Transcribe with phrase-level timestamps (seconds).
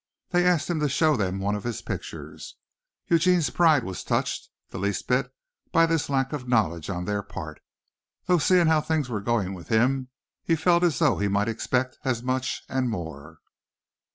[0.29, 2.55] They asked him to show them one of his pictures.
[3.07, 5.31] Eugene's pride was touched the least bit
[5.71, 7.61] by this lack of knowledge on their part,
[8.25, 10.09] though seeing how things were going with him
[10.41, 13.41] he felt as though he might expect as much and more.